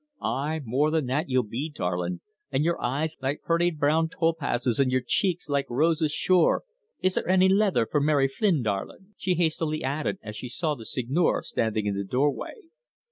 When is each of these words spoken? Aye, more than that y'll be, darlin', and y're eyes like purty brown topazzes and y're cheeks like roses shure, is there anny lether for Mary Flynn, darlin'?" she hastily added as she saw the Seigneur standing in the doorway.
Aye, 0.19 0.61
more 0.65 0.89
than 0.89 1.05
that 1.05 1.29
y'll 1.29 1.43
be, 1.43 1.69
darlin', 1.69 2.21
and 2.51 2.63
y're 2.63 2.81
eyes 2.81 3.17
like 3.21 3.43
purty 3.43 3.69
brown 3.69 4.09
topazzes 4.09 4.79
and 4.79 4.91
y're 4.91 5.03
cheeks 5.05 5.47
like 5.47 5.69
roses 5.69 6.11
shure, 6.11 6.63
is 7.03 7.13
there 7.13 7.29
anny 7.29 7.47
lether 7.49 7.85
for 7.85 8.01
Mary 8.01 8.27
Flynn, 8.27 8.63
darlin'?" 8.63 9.13
she 9.15 9.35
hastily 9.35 9.83
added 9.83 10.17
as 10.23 10.35
she 10.35 10.49
saw 10.49 10.73
the 10.73 10.85
Seigneur 10.85 11.43
standing 11.43 11.85
in 11.85 11.95
the 11.95 12.03
doorway. 12.03 12.61